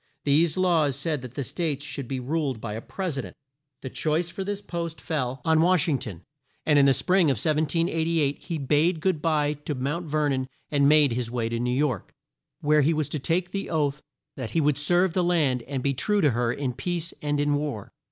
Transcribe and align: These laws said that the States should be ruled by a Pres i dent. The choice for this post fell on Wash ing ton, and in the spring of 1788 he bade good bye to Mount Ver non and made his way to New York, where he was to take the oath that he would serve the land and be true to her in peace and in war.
These 0.23 0.57
laws 0.57 0.95
said 0.95 1.21
that 1.21 1.35
the 1.35 1.43
States 1.43 1.85
should 1.85 2.07
be 2.07 2.19
ruled 2.19 2.59
by 2.59 2.73
a 2.73 2.81
Pres 2.81 3.19
i 3.19 3.21
dent. 3.21 3.35
The 3.83 3.89
choice 3.91 4.29
for 4.31 4.43
this 4.43 4.59
post 4.59 4.99
fell 4.99 5.41
on 5.45 5.61
Wash 5.61 5.87
ing 5.87 5.99
ton, 5.99 6.23
and 6.65 6.79
in 6.79 6.87
the 6.87 6.93
spring 6.95 7.25
of 7.29 7.35
1788 7.37 8.39
he 8.39 8.57
bade 8.57 8.99
good 8.99 9.21
bye 9.21 9.53
to 9.53 9.75
Mount 9.75 10.07
Ver 10.07 10.29
non 10.29 10.49
and 10.71 10.89
made 10.89 11.11
his 11.11 11.29
way 11.29 11.49
to 11.49 11.59
New 11.59 11.69
York, 11.77 12.15
where 12.61 12.81
he 12.81 12.95
was 12.95 13.09
to 13.09 13.19
take 13.19 13.51
the 13.51 13.69
oath 13.69 14.01
that 14.35 14.49
he 14.49 14.59
would 14.59 14.79
serve 14.79 15.13
the 15.13 15.23
land 15.23 15.61
and 15.67 15.83
be 15.83 15.93
true 15.93 16.21
to 16.21 16.31
her 16.31 16.51
in 16.51 16.73
peace 16.73 17.13
and 17.21 17.39
in 17.39 17.53
war. 17.53 17.91